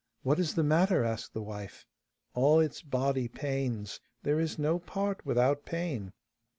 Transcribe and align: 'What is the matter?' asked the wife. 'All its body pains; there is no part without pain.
'What 0.23 0.39
is 0.39 0.55
the 0.55 0.63
matter?' 0.63 1.03
asked 1.05 1.35
the 1.35 1.43
wife. 1.43 1.85
'All 2.33 2.59
its 2.59 2.81
body 2.81 3.27
pains; 3.27 3.99
there 4.23 4.39
is 4.39 4.57
no 4.57 4.79
part 4.79 5.23
without 5.27 5.63
pain. 5.63 6.11